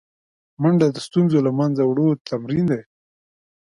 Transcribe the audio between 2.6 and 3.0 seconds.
دی